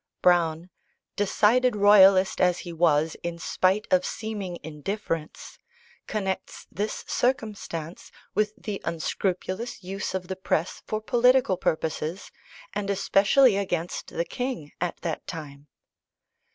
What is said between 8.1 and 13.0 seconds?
with the unscrupulous use of the press for political purposes, and